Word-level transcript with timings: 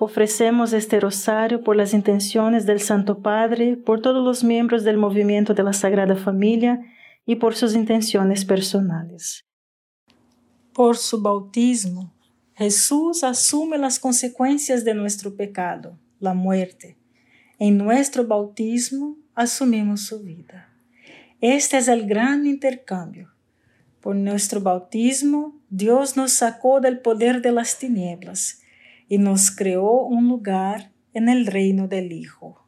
Ofrecemos 0.00 0.72
este 0.72 0.98
rosario 0.98 1.62
por 1.62 1.76
las 1.76 1.94
intenciones 1.94 2.66
del 2.66 2.80
Santo 2.80 3.20
Padre, 3.20 3.76
por 3.76 4.02
todos 4.02 4.24
los 4.24 4.42
miembros 4.42 4.82
del 4.82 4.96
movimiento 4.96 5.54
de 5.54 5.62
la 5.62 5.72
Sagrada 5.72 6.16
Familia 6.16 6.80
y 7.24 7.36
por 7.36 7.54
sus 7.54 7.76
intenciones 7.76 8.44
personales. 8.44 9.44
Por 10.72 10.96
su 10.96 11.22
bautismo, 11.22 12.12
Jesús 12.54 13.22
asume 13.22 13.78
las 13.78 14.00
consecuencias 14.00 14.84
de 14.84 14.94
nuestro 14.94 15.36
pecado, 15.36 15.96
la 16.18 16.34
muerte. 16.34 16.96
En 17.60 17.78
nuestro 17.78 18.26
bautismo 18.26 19.16
asumimos 19.34 20.00
su 20.02 20.20
vida. 20.20 20.70
Este 21.40 21.78
es 21.78 21.86
el 21.86 22.06
gran 22.06 22.46
intercambio. 22.46 23.30
Por 24.00 24.16
nuestro 24.16 24.60
bautismo, 24.60 25.56
Dios 25.70 26.16
nos 26.16 26.32
sacó 26.32 26.80
del 26.80 26.98
poder 26.98 27.42
de 27.42 27.52
las 27.52 27.78
tinieblas 27.78 28.63
y 29.08 29.18
nos 29.18 29.50
creó 29.50 30.04
un 30.04 30.28
lugar 30.28 30.92
en 31.12 31.28
el 31.28 31.46
reino 31.46 31.88
del 31.88 32.12
Hijo. 32.12 32.64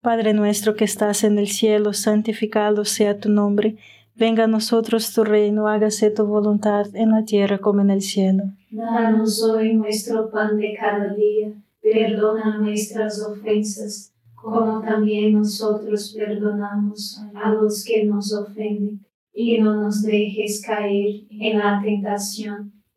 Padre 0.00 0.32
nuestro 0.32 0.74
que 0.74 0.84
estás 0.84 1.24
en 1.24 1.38
el 1.38 1.48
cielo, 1.48 1.92
santificado 1.92 2.84
sea 2.84 3.18
tu 3.18 3.28
nombre, 3.30 3.76
venga 4.14 4.44
a 4.44 4.48
nosotros 4.48 5.12
tu 5.12 5.24
reino, 5.24 5.68
hágase 5.68 6.10
tu 6.10 6.24
voluntad 6.24 6.86
en 6.94 7.10
la 7.10 7.24
tierra 7.24 7.58
como 7.58 7.80
en 7.80 7.90
el 7.90 8.02
cielo. 8.02 8.44
Danos 8.70 9.42
hoy 9.42 9.74
nuestro 9.74 10.30
pan 10.30 10.56
de 10.56 10.76
cada 10.78 11.14
día, 11.14 11.52
perdona 11.80 12.58
nuestras 12.58 13.20
ofensas, 13.22 14.12
como 14.34 14.80
también 14.80 15.34
nosotros 15.34 16.14
perdonamos 16.16 17.20
a 17.34 17.50
los 17.50 17.84
que 17.84 18.04
nos 18.04 18.32
ofenden, 18.32 19.04
y 19.32 19.60
no 19.60 19.82
nos 19.82 20.02
dejes 20.02 20.62
caer 20.64 21.22
en 21.30 21.58
la 21.58 21.80
tentación 21.82 22.77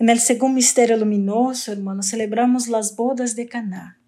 En 0.00 0.08
el 0.08 0.18
segundo 0.18 0.54
misterio 0.54 0.96
luminoso, 0.96 1.72
hermanos, 1.72 2.08
celebramos 2.08 2.68
las 2.68 2.96
bodas 2.96 3.36
de 3.36 3.46
Caná. 3.46 4.00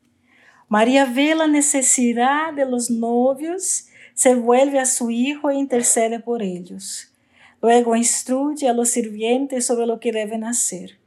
María 0.66 1.04
ve 1.04 1.34
la 1.34 1.46
necesidad 1.46 2.54
de 2.54 2.64
los 2.64 2.88
novios, 2.90 3.88
se 4.14 4.34
vuelve 4.34 4.78
a 4.78 4.86
su 4.86 5.10
hijo 5.10 5.50
e 5.50 5.56
intercede 5.56 6.18
por 6.18 6.42
ellos. 6.42 7.12
Luego 7.60 7.94
instruye 7.94 8.70
a 8.70 8.72
los 8.72 8.88
sirvientes 8.88 9.66
sobre 9.66 9.84
lo 9.84 10.00
que 10.00 10.12
deben 10.12 10.44
hacer. 10.44 10.98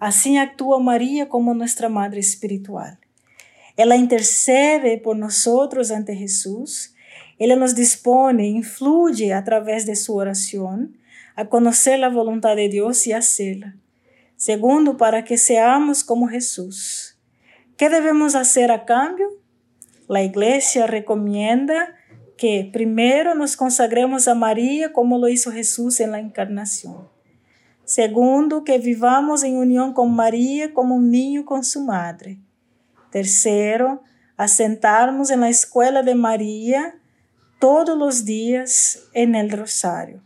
Así 0.00 0.36
actúa 0.36 0.80
María 0.80 1.28
como 1.28 1.54
nuestra 1.54 1.88
Madre 1.88 2.18
Espiritual. 2.18 2.98
ela 3.76 3.94
intercede 3.94 4.98
por 4.98 5.16
nosotros 5.16 5.92
ante 5.92 6.16
Jesús, 6.16 6.96
ela 7.38 7.54
nos 7.54 7.76
dispone, 7.76 8.48
influye 8.48 9.32
a 9.32 9.44
través 9.44 9.86
de 9.86 9.94
su 9.94 10.16
oración 10.16 10.98
a 11.36 11.44
conocer 11.48 12.00
la 12.00 12.08
voluntad 12.08 12.56
de 12.56 12.68
Dios 12.68 13.06
y 13.06 13.12
hacerla. 13.12 13.76
Segundo, 14.36 14.96
para 14.96 15.24
que 15.24 15.38
seamos 15.38 16.04
como 16.04 16.28
Jesús. 16.28 17.18
¿Qué 17.76 17.88
debemos 17.88 18.34
hacer 18.34 18.70
a 18.70 18.84
cambio? 18.84 19.28
La 20.08 20.22
iglesia 20.22 20.86
recomienda 20.86 21.94
que 22.36 22.68
primero 22.70 23.34
nos 23.34 23.56
consagremos 23.56 24.28
a 24.28 24.34
María 24.34 24.92
como 24.92 25.18
lo 25.18 25.28
hizo 25.28 25.50
Jesús 25.52 26.00
en 26.00 26.12
la 26.12 26.20
encarnación. 26.20 27.08
Segundo, 27.84 28.62
que 28.62 28.78
vivamos 28.78 29.42
en 29.42 29.56
unión 29.56 29.94
con 29.94 30.14
María 30.14 30.74
como 30.74 30.96
un 30.96 31.10
niño 31.10 31.44
con 31.44 31.64
su 31.64 31.82
madre. 31.82 32.38
Tercero, 33.10 34.02
asentarnos 34.36 35.30
en 35.30 35.40
la 35.40 35.48
escuela 35.48 36.02
de 36.02 36.14
María 36.14 36.98
todos 37.58 37.96
los 37.96 38.24
días 38.24 39.08
en 39.14 39.34
el 39.34 39.50
rosario. 39.50 40.25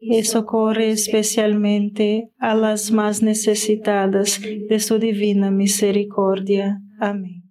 y 0.00 0.24
socorre 0.24 0.90
especialmente 0.90 2.30
a 2.38 2.54
las 2.54 2.90
más 2.90 3.22
necesitadas 3.22 4.40
de 4.40 4.80
su 4.80 4.98
divina 4.98 5.50
misericordia. 5.50 6.80
Amén. 6.98 7.44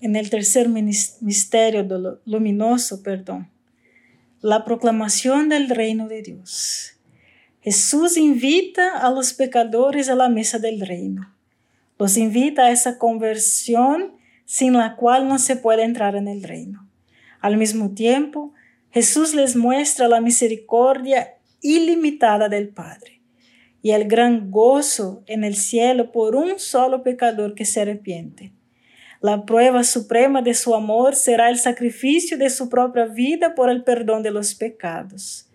En 0.00 0.16
el 0.16 0.30
tercer 0.30 0.68
misterio 0.68 1.86
luminoso, 2.24 3.02
perdón, 3.02 3.50
la 4.40 4.64
proclamación 4.64 5.48
del 5.48 5.68
reino 5.68 6.08
de 6.08 6.22
Dios. 6.22 6.94
Jesús 7.60 8.16
invita 8.16 8.98
a 8.98 9.10
los 9.10 9.34
pecadores 9.34 10.08
a 10.08 10.16
la 10.16 10.28
mesa 10.28 10.58
del 10.58 10.80
reino. 10.80 11.32
Los 11.98 12.16
invita 12.16 12.64
a 12.64 12.70
esa 12.72 12.98
conversión 12.98 14.16
sin 14.46 14.72
la 14.72 14.96
cual 14.96 15.28
no 15.28 15.38
se 15.38 15.54
puede 15.54 15.84
entrar 15.84 16.16
en 16.16 16.26
el 16.26 16.42
reino. 16.42 16.88
Al 17.40 17.56
mismo 17.56 17.92
tiempo, 17.92 18.52
Jesús 18.90 19.34
les 19.34 19.54
muestra 19.54 20.08
la 20.08 20.20
misericordia 20.20 21.34
ilimitada 21.62 22.48
del 22.48 22.68
Padre 22.68 23.22
y 23.80 23.90
el 23.92 24.06
gran 24.06 24.50
gozo 24.50 25.22
en 25.26 25.44
el 25.44 25.56
cielo 25.56 26.12
por 26.12 26.36
un 26.36 26.58
solo 26.58 27.02
pecador 27.02 27.54
que 27.54 27.64
se 27.64 27.80
arrepiente. 27.80 28.52
La 29.20 29.44
prueba 29.44 29.84
suprema 29.84 30.42
de 30.42 30.54
su 30.54 30.74
amor 30.74 31.14
será 31.14 31.48
el 31.48 31.58
sacrificio 31.58 32.36
de 32.36 32.50
su 32.50 32.68
propia 32.68 33.06
vida 33.06 33.54
por 33.54 33.70
el 33.70 33.84
perdón 33.84 34.22
de 34.22 34.32
los 34.32 34.54
pecados. 34.54 35.48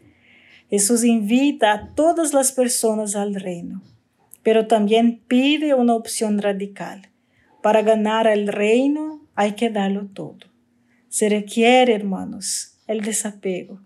Jesús 0.69 1.03
invita 1.03 1.73
a 1.73 1.93
todas 1.93 2.33
las 2.33 2.51
personas 2.51 3.15
al 3.15 3.35
reino, 3.35 3.81
pero 4.43 4.67
también 4.67 5.21
pide 5.27 5.73
una 5.73 5.95
opción 5.95 6.39
radical. 6.39 7.09
Para 7.61 7.81
ganar 7.81 8.27
el 8.27 8.47
reino 8.47 9.21
hay 9.35 9.53
que 9.53 9.69
darlo 9.69 10.07
todo. 10.13 10.47
Se 11.09 11.29
requiere, 11.29 11.93
hermanos, 11.93 12.77
el 12.87 13.01
desapego. 13.01 13.81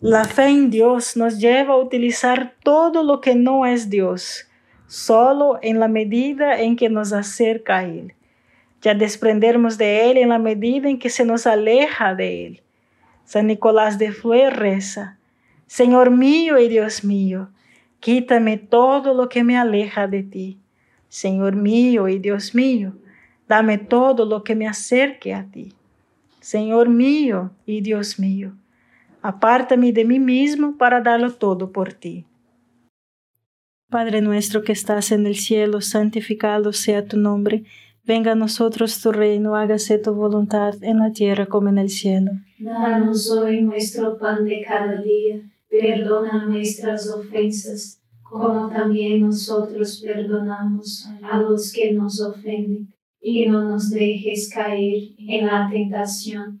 La 0.00 0.24
fe 0.24 0.48
en 0.48 0.68
Dios 0.68 1.16
nos 1.16 1.38
lleva 1.38 1.72
a 1.72 1.78
utilizar 1.78 2.54
todo 2.62 3.02
lo 3.02 3.22
que 3.22 3.34
no 3.34 3.64
es 3.64 3.88
Dios, 3.88 4.46
solo 4.86 5.58
en 5.62 5.80
la 5.80 5.88
medida 5.88 6.60
en 6.60 6.76
que 6.76 6.90
nos 6.90 7.14
acerca 7.14 7.78
a 7.78 7.84
Él. 7.84 8.12
Ya 8.82 8.92
desprendernos 8.92 9.78
de 9.78 10.10
Él 10.10 10.18
en 10.18 10.28
la 10.28 10.38
medida 10.38 10.90
en 10.90 10.98
que 10.98 11.08
se 11.08 11.24
nos 11.24 11.46
aleja 11.46 12.14
de 12.14 12.46
Él. 12.46 12.62
San 13.24 13.46
Nicolás 13.46 13.98
de 13.98 14.12
Fleur 14.12 14.54
reza, 14.54 15.18
Señor 15.66 16.10
mío 16.10 16.58
y 16.58 16.68
Dios 16.68 17.02
mío, 17.02 17.48
quítame 17.98 18.58
todo 18.58 19.14
lo 19.14 19.30
que 19.30 19.44
me 19.44 19.56
aleja 19.56 20.06
de 20.06 20.22
ti. 20.22 20.58
Señor 21.08 21.56
mío 21.56 22.06
y 22.08 22.18
Dios 22.18 22.54
mío, 22.54 22.92
dame 23.48 23.78
todo 23.78 24.26
lo 24.26 24.44
que 24.44 24.54
me 24.54 24.68
acerque 24.68 25.32
a 25.32 25.44
ti. 25.44 25.72
Señor 26.40 26.90
mío 26.90 27.50
y 27.64 27.80
Dios 27.80 28.18
mío, 28.18 28.52
apártame 29.28 29.92
de 29.92 30.04
mí 30.04 30.18
mismo 30.18 30.76
para 30.76 31.00
darlo 31.00 31.32
todo 31.32 31.72
por 31.72 31.92
ti. 31.92 32.24
Padre 33.88 34.20
nuestro 34.20 34.62
que 34.62 34.72
estás 34.72 35.12
en 35.12 35.26
el 35.26 35.36
cielo, 35.36 35.80
santificado 35.80 36.72
sea 36.72 37.06
tu 37.06 37.16
nombre. 37.16 37.64
Venga 38.04 38.32
a 38.32 38.34
nosotros 38.34 39.00
tu 39.00 39.12
reino, 39.12 39.56
hágase 39.56 39.98
tu 39.98 40.12
voluntad 40.12 40.74
en 40.82 40.98
la 40.98 41.12
tierra 41.12 41.46
como 41.46 41.68
en 41.68 41.78
el 41.78 41.90
cielo. 41.90 42.32
Danos 42.58 43.30
hoy 43.30 43.62
nuestro 43.62 44.18
pan 44.18 44.44
de 44.44 44.62
cada 44.66 45.00
día 45.00 45.42
Perdona 45.68 46.46
nuestras 46.46 47.10
ofensas, 47.10 48.00
como 48.22 48.68
también 48.68 49.20
nosotros 49.20 50.00
perdonamos 50.04 51.08
a 51.22 51.38
los 51.40 51.72
que 51.72 51.92
nos 51.92 52.20
ofenden. 52.20 52.92
Y 53.20 53.46
no 53.46 53.64
nos 53.64 53.90
dejes 53.90 54.48
caer 54.54 55.10
en 55.18 55.46
la 55.46 55.68
tentación, 55.70 56.60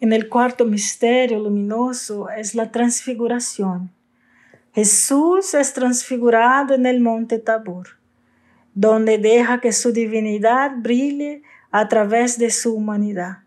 En 0.00 0.12
el 0.12 0.28
cuarto 0.28 0.64
misterio 0.64 1.40
luminoso 1.40 2.30
es 2.30 2.54
la 2.54 2.70
transfiguración. 2.70 3.90
Jesús 4.72 5.54
es 5.54 5.72
transfigurado 5.72 6.74
en 6.74 6.86
el 6.86 7.00
monte 7.00 7.40
Tabor, 7.40 7.98
donde 8.74 9.18
deja 9.18 9.60
que 9.60 9.72
su 9.72 9.92
divinidad 9.92 10.70
brille 10.76 11.42
a 11.72 11.88
través 11.88 12.38
de 12.38 12.50
su 12.50 12.76
humanidad, 12.76 13.38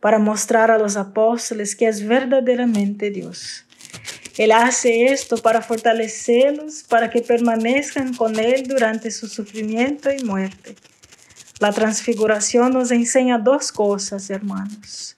para 0.00 0.18
mostrar 0.18 0.72
a 0.72 0.78
los 0.78 0.96
apóstoles 0.96 1.76
que 1.76 1.86
es 1.86 2.04
verdaderamente 2.04 3.10
Dios. 3.10 3.64
Él 4.36 4.50
hace 4.50 5.04
esto 5.04 5.36
para 5.36 5.62
fortalecerlos, 5.62 6.82
para 6.82 7.10
que 7.10 7.22
permanezcan 7.22 8.12
con 8.14 8.40
Él 8.40 8.66
durante 8.66 9.12
su 9.12 9.28
sufrimiento 9.28 10.10
y 10.10 10.24
muerte. 10.24 10.74
La 11.60 11.72
transfiguración 11.72 12.72
nos 12.72 12.90
enseña 12.90 13.38
dos 13.38 13.70
cosas, 13.70 14.28
hermanos. 14.30 15.15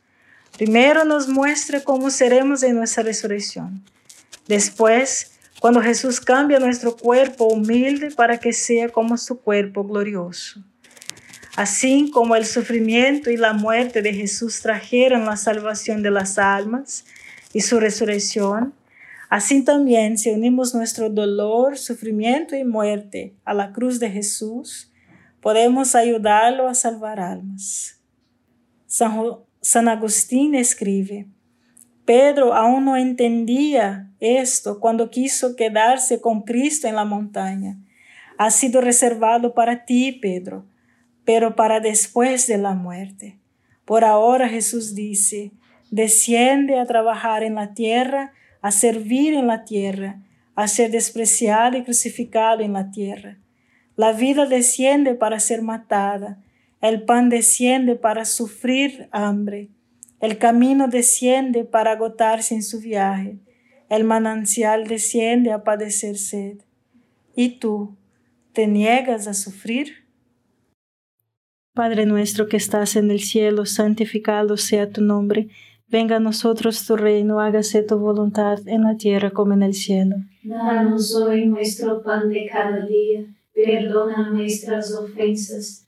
Primero 0.59 1.05
nos 1.05 1.29
muestra 1.29 1.85
cómo 1.85 2.11
seremos 2.11 2.65
en 2.65 2.75
nuestra 2.75 3.05
resurrección. 3.05 3.81
Después, 4.49 5.31
cuando 5.61 5.81
Jesús 5.81 6.21
cambia 6.21 6.59
nuestro 6.59 6.97
cuerpo 6.97 7.45
humilde 7.45 8.11
para 8.11 8.38
que 8.38 8.53
sea 8.53 8.88
como 8.88 9.17
su 9.19 9.41
cuerpo 9.41 9.85
glorioso. 9.85 10.65
Así 11.55 12.11
como 12.12 12.35
el 12.35 12.45
sufrimiento 12.45 13.31
y 13.31 13.37
la 13.37 13.53
muerte 13.53 14.03
de 14.03 14.12
Jesús 14.12 14.61
trajeron 14.61 15.27
la 15.27 15.37
salvación 15.37 16.03
de 16.03 16.11
las 16.11 16.38
almas 16.38 17.05
y 17.53 17.61
su 17.61 17.79
resurrección, 17.79 18.75
así 19.29 19.62
también 19.62 20.19
si 20.19 20.31
unimos 20.31 20.75
nuestro 20.75 21.09
dolor, 21.09 21.79
sufrimiento 21.79 22.57
y 22.57 22.65
muerte 22.65 23.37
a 23.45 23.55
la 23.55 23.73
cruz 23.73 24.00
de 24.00 24.11
Jesús, 24.11 24.91
podemos 25.41 25.95
ayudarlo 25.95 26.67
a 26.67 26.75
salvar 26.75 27.21
almas. 27.21 28.00
San, 28.87 29.12
Agustín 29.88 30.55
escribe, 30.55 31.27
Pedro 32.05 32.55
aún 32.55 32.85
no 32.87 32.97
entendía 32.97 34.11
esto 34.21 34.81
cuando 34.81 35.11
quiso 35.11 35.57
quedarse 35.57 36.21
con 36.21 36.43
Cristo 36.43 36.88
en 36.88 36.95
la 36.97 37.05
montaña. 37.05 37.79
Ha 38.38 38.50
sido 38.50 38.81
reservado 38.81 39.55
para 39.55 39.85
ti, 39.85 40.12
Pedro 40.12 40.65
pero 41.29 41.57
para 41.57 41.81
después 41.81 42.47
de 42.47 42.57
la 42.57 42.73
muerte. 42.73 43.38
Por 43.85 44.03
ahora 44.03 44.49
Jesús 44.49 44.95
dice, 44.95 45.53
desciende 45.91 46.79
a 46.79 46.87
trabajar 46.87 47.43
en 47.43 47.57
la 47.57 47.75
tierra, 47.75 48.33
a 48.62 48.71
servir 48.71 49.35
en 49.35 49.47
la 49.47 49.67
tierra, 49.67 50.23
a 50.55 50.69
ser 50.69 50.91
despreciado 50.91 51.77
y 51.77 51.85
crucificado 51.85 52.62
en 52.62 52.73
la 52.73 52.91
tierra. 52.91 53.37
La 53.95 54.12
vida 54.12 54.47
desciende 54.47 55.15
para 55.17 55.38
ser 55.38 55.61
matada, 55.61 56.38
el 56.80 57.02
pan 57.02 57.28
desciende 57.28 57.97
para 57.97 58.25
sufrir 58.25 59.08
hambre, 59.11 59.70
el 60.20 60.38
camino 60.38 60.88
desciende 60.88 61.64
para 61.64 61.92
agotarse 61.92 62.54
en 62.54 62.62
su 62.62 62.80
viaje, 62.80 63.38
el 63.88 64.04
manancial 64.04 64.87
desciende 64.87 65.52
a 65.52 65.64
padecer 65.64 66.16
sed. 66.18 66.58
¿Y 67.35 67.58
tú 67.58 67.97
te 68.52 68.66
niegas 68.66 69.26
a 69.28 69.35
sufrir? 69.35 70.08
Padre 71.75 72.06
nuestro 72.06 72.49
que 72.49 72.56
estás 72.56 72.97
en 72.97 73.11
el 73.12 73.20
cielo, 73.20 73.64
santificado 73.64 74.56
sea 74.56 74.90
tu 74.90 75.00
nombre. 75.00 75.49
Venga 75.87 76.16
a 76.16 76.20
nosotros 76.20 76.85
tu 76.85 76.97
reino, 76.97 77.40
hágase 77.40 77.82
tu 77.82 77.97
voluntad 77.99 78.58
en 78.66 78.82
la 78.82 78.97
tierra 78.97 79.30
como 79.30 79.54
en 79.54 79.62
el 79.62 79.75
cielo. 79.75 80.16
Danos 80.42 81.14
hoy 81.14 81.47
nuestro 81.47 82.02
pan 82.02 82.28
de 82.28 82.49
cada 82.52 82.85
día, 82.85 83.25
perdona 83.54 84.30
nuestras 84.30 84.92
ofensas, 84.92 85.88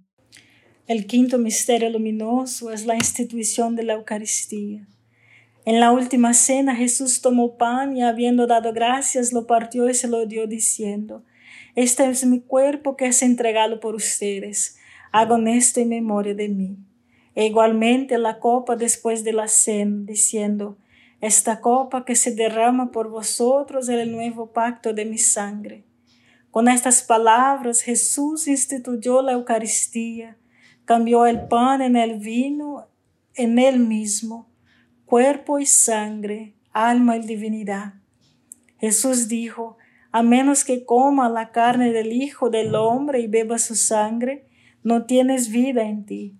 El 0.91 1.07
quinto 1.07 1.37
misterio 1.37 1.89
luminoso 1.89 2.69
es 2.69 2.85
la 2.85 2.95
institución 2.95 3.77
de 3.77 3.83
la 3.83 3.93
Eucaristía. 3.93 4.85
En 5.63 5.79
la 5.79 5.93
última 5.93 6.33
cena 6.33 6.75
Jesús 6.75 7.21
tomó 7.21 7.55
pan 7.55 7.95
y 7.95 8.03
habiendo 8.03 8.45
dado 8.45 8.73
gracias 8.73 9.31
lo 9.31 9.47
partió 9.47 9.89
y 9.89 9.93
se 9.93 10.09
lo 10.09 10.25
dio 10.25 10.47
diciendo, 10.47 11.23
Este 11.75 12.09
es 12.09 12.25
mi 12.25 12.41
cuerpo 12.41 12.97
que 12.97 13.05
es 13.05 13.21
entregado 13.21 13.79
por 13.79 13.95
ustedes. 13.95 14.75
Hagan 15.13 15.47
esto 15.47 15.79
en 15.79 15.87
memoria 15.87 16.35
de 16.35 16.49
mí. 16.49 16.75
E 17.35 17.45
igualmente 17.45 18.17
la 18.17 18.39
copa 18.39 18.75
después 18.75 19.23
de 19.23 19.31
la 19.31 19.47
cena, 19.47 20.03
diciendo, 20.03 20.77
Esta 21.21 21.61
copa 21.61 22.03
que 22.03 22.17
se 22.17 22.35
derrama 22.35 22.91
por 22.91 23.09
vosotros 23.09 23.87
es 23.87 23.97
el 23.97 24.11
nuevo 24.11 24.51
pacto 24.51 24.91
de 24.91 25.05
mi 25.05 25.17
sangre. 25.17 25.85
Con 26.49 26.67
estas 26.67 27.01
palabras 27.01 27.81
Jesús 27.81 28.49
instituyó 28.49 29.21
la 29.21 29.31
Eucaristía, 29.31 30.35
cambió 30.91 31.25
el 31.25 31.47
pan 31.47 31.81
en 31.81 31.95
el 31.95 32.19
vino 32.19 32.89
en 33.35 33.59
él 33.59 33.79
mismo 33.79 34.49
cuerpo 35.05 35.57
y 35.57 35.65
sangre, 35.65 36.53
alma 36.73 37.15
y 37.15 37.21
divinidad. 37.21 37.93
Jesús 38.77 39.29
dijo, 39.29 39.77
a 40.11 40.21
menos 40.21 40.65
que 40.65 40.83
coma 40.83 41.29
la 41.29 41.51
carne 41.51 41.93
del 41.93 42.11
Hijo 42.11 42.49
del 42.49 42.75
Hombre 42.75 43.21
y 43.21 43.27
beba 43.27 43.57
su 43.57 43.75
sangre, 43.75 44.43
no 44.83 45.05
tienes 45.05 45.49
vida 45.49 45.83
en 45.83 46.05
ti. 46.05 46.35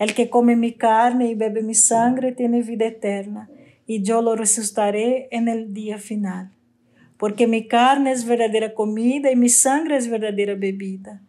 El 0.00 0.14
que 0.14 0.28
come 0.28 0.56
mi 0.56 0.72
carne 0.72 1.28
y 1.28 1.36
bebe 1.36 1.62
mi 1.62 1.74
sangre 1.74 2.32
tiene 2.32 2.62
vida 2.62 2.86
eterna, 2.86 3.50
y 3.86 4.02
yo 4.02 4.20
lo 4.20 4.34
resucitaré 4.34 5.28
en 5.30 5.46
el 5.46 5.72
día 5.72 5.98
final. 5.98 6.50
Porque 7.18 7.46
mi 7.46 7.68
carne 7.68 8.10
es 8.10 8.24
verdadera 8.24 8.74
comida 8.74 9.30
y 9.30 9.36
mi 9.36 9.48
sangre 9.48 9.96
es 9.96 10.10
verdadera 10.10 10.56
bebida. 10.56 11.22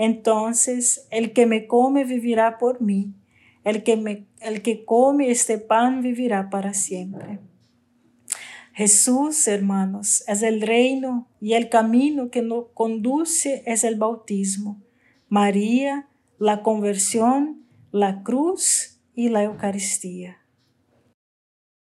Entonces 0.00 1.06
el 1.10 1.32
que 1.32 1.46
me 1.46 1.66
come 1.66 2.04
vivirá 2.04 2.58
por 2.58 2.80
mí 2.80 3.14
el 3.64 3.82
que, 3.82 3.96
me, 3.96 4.26
el 4.40 4.62
que 4.62 4.84
come 4.84 5.30
este 5.30 5.58
pan 5.58 6.02
vivirá 6.02 6.50
para 6.50 6.74
siempre. 6.74 7.38
Jesús, 8.72 9.46
hermanos, 9.48 10.24
es 10.26 10.42
el 10.42 10.62
reino 10.62 11.28
y 11.40 11.52
el 11.52 11.68
camino 11.68 12.30
que 12.30 12.42
nos 12.42 12.66
conduce 12.72 13.62
es 13.66 13.84
el 13.84 13.96
bautismo. 13.96 14.80
María, 15.28 16.08
la 16.38 16.62
conversión, 16.62 17.66
la 17.92 18.22
cruz 18.22 18.98
y 19.14 19.28
la 19.28 19.42
Eucaristía. 19.42 20.38